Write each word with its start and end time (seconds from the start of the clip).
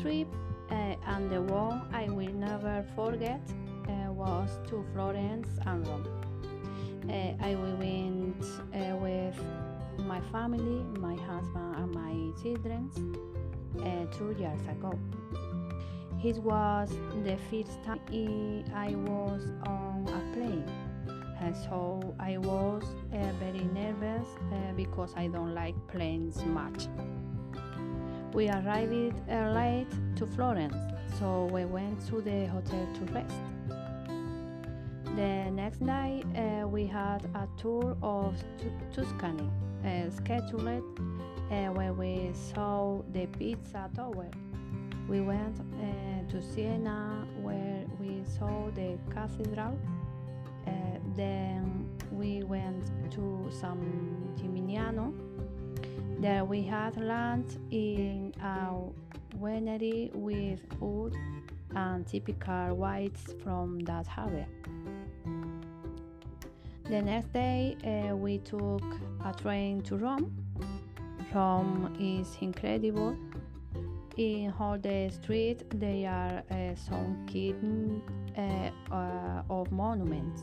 trip, 0.00 0.28
uh, 0.70 0.74
and 1.06 1.30
the 1.30 1.40
one 1.42 1.82
I 1.92 2.08
will 2.08 2.32
never 2.32 2.84
forget 2.94 3.40
uh, 3.88 4.12
was 4.12 4.58
to 4.68 4.84
Florence 4.92 5.48
and 5.66 5.86
Rome. 5.86 6.06
Uh, 7.08 7.44
I 7.44 7.54
went 7.54 8.42
uh, 8.74 8.96
with 8.96 9.36
my 10.06 10.20
family, 10.32 10.84
my 11.00 11.16
husband, 11.16 11.76
and 11.76 11.94
my 11.94 12.42
children 12.42 12.90
uh, 13.78 14.06
two 14.16 14.34
years 14.38 14.60
ago. 14.68 14.98
It 16.22 16.38
was 16.38 16.90
the 17.22 17.36
first 17.50 17.82
time 17.84 18.64
I 18.74 18.94
was 18.94 19.42
on 19.66 20.08
a 20.08 20.34
plane, 20.34 20.64
and 21.40 21.54
so 21.56 22.14
I 22.18 22.38
was 22.38 22.84
uh, 23.12 23.32
very 23.38 23.64
nervous 23.74 24.26
uh, 24.52 24.72
because 24.76 25.12
I 25.16 25.26
don't 25.28 25.54
like 25.54 25.74
planes 25.88 26.44
much. 26.44 26.88
We 28.34 28.48
arrived 28.48 29.14
late 29.28 29.86
to 30.16 30.26
Florence, 30.26 30.74
so 31.20 31.44
we 31.52 31.66
went 31.66 32.04
to 32.08 32.20
the 32.20 32.46
hotel 32.46 32.84
to 32.94 33.12
rest. 33.12 33.36
The 35.14 35.52
next 35.52 35.80
night, 35.80 36.24
uh, 36.34 36.66
we 36.66 36.84
had 36.84 37.24
a 37.36 37.46
tour 37.56 37.96
of 38.02 38.34
Tuscany, 38.92 39.48
uh, 39.84 40.10
scheduled 40.10 40.66
uh, 40.66 41.66
where 41.74 41.92
we 41.92 42.32
saw 42.32 43.02
the 43.12 43.26
Pisa 43.26 43.88
Tower. 43.94 44.28
We 45.08 45.20
went 45.20 45.60
uh, 45.60 46.28
to 46.32 46.42
Siena, 46.42 47.28
where 47.40 47.84
we 48.00 48.24
saw 48.36 48.68
the 48.74 48.98
cathedral. 49.10 49.78
Uh, 50.66 50.70
then 51.14 51.88
we 52.10 52.42
went 52.42 52.90
to 53.12 53.48
San 53.60 53.78
Gimignano. 54.36 55.33
There 56.20 56.44
we 56.44 56.62
had 56.62 56.96
lunch 56.96 57.52
in 57.70 58.32
a 58.42 58.70
winery 59.38 60.14
with 60.14 60.60
food 60.78 61.14
and 61.74 62.06
typical 62.06 62.74
wines 62.74 63.34
from 63.42 63.80
that 63.80 64.06
area. 64.16 64.46
The 66.88 67.02
next 67.02 67.32
day, 67.32 67.76
uh, 67.84 68.14
we 68.14 68.38
took 68.38 68.82
a 69.24 69.32
train 69.32 69.82
to 69.82 69.96
Rome. 69.96 70.32
Rome 71.34 71.96
is 71.98 72.36
incredible. 72.40 73.16
In 74.16 74.54
all 74.60 74.78
the 74.78 75.10
streets, 75.10 75.64
there 75.70 76.08
are 76.08 76.42
uh, 76.50 76.74
some 76.76 77.26
kind 77.26 78.02
uh, 78.38 78.94
uh, 78.94 79.42
of 79.50 79.72
monuments. 79.72 80.42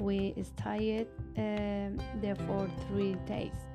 We 0.00 0.34
stayed 0.42 1.06
there 1.36 2.36
for 2.46 2.68
three 2.88 3.14
days. 3.26 3.69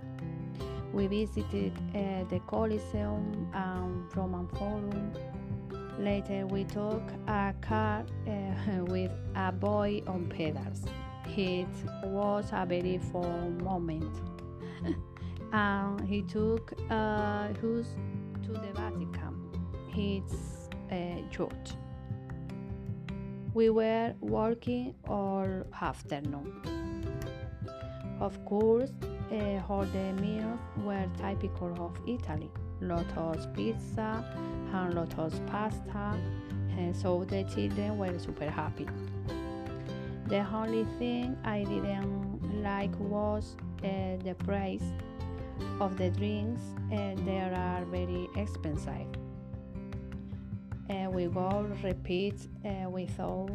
We 0.94 1.08
visited 1.08 1.74
the 1.94 2.40
Colosseum 2.48 3.50
and 3.54 4.16
Roman 4.16 4.48
Forum. 4.48 5.12
Later, 6.00 6.46
we 6.48 6.66
took 6.66 7.04
a 7.28 7.54
car 7.62 8.06
with 8.88 9.12
a 9.36 9.52
boy 9.52 10.02
on 10.08 10.28
pedals. 10.28 10.84
It 11.28 11.68
was 12.04 12.46
a 12.52 12.66
very 12.66 12.98
fun 12.98 13.64
moment. 13.64 14.16
and 15.54 16.02
he 16.02 16.22
took 16.22 16.74
uh, 16.90 16.94
us 16.94 17.88
to 18.44 18.52
the 18.52 18.72
Vatican, 18.74 19.52
his 19.90 20.70
uh, 20.92 21.22
church. 21.32 21.76
We 23.54 23.70
were 23.70 24.14
working 24.20 24.96
all 25.08 25.64
afternoon. 25.82 26.62
Of 28.20 28.44
course, 28.46 28.92
uh, 29.32 29.86
the 29.86 30.14
meals 30.22 30.60
were 30.84 31.08
typical 31.18 31.74
of 31.84 31.98
Italy. 32.08 32.50
Lotus 32.82 33.48
pizza 33.56 34.24
and 34.74 34.94
lotus 34.94 35.40
pasta, 35.48 36.20
and 36.78 36.96
so 36.96 37.24
the 37.24 37.44
children 37.44 37.98
were 37.98 38.20
super 38.20 38.50
happy. 38.50 38.88
The 40.28 40.46
only 40.54 40.86
thing 41.00 41.38
I 41.44 41.64
didn't 41.64 42.64
like 42.64 42.98
was 43.00 43.56
uh, 43.84 44.18
the 44.24 44.36
price 44.40 44.84
of 45.80 45.98
the 45.98 46.10
drinks, 46.10 46.62
and 46.92 47.18
they 47.28 47.40
are 47.40 47.86
very 47.86 48.28
expensive. 48.36 49.08
Uh, 50.90 51.10
we 51.10 51.28
will 51.28 51.68
repeat 51.84 52.48
uh, 52.66 52.90
without 52.90 53.50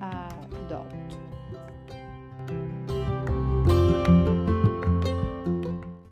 a 0.00 0.32
doubt. 0.68 1.29